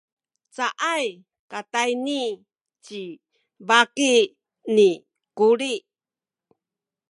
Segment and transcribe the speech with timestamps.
[0.55, 1.07] caay
[1.51, 2.21] katayni
[2.85, 3.01] ci
[3.67, 4.11] baki
[4.75, 4.87] ni
[5.37, 5.73] Kuli.